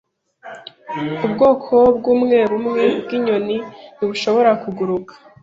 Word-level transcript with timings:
Ubwoko 1.25 1.75
bumwebumwe 2.03 2.83
bwinyoni 3.03 3.57
ntibushobora 3.95 4.51
kuguruka. 4.61 5.13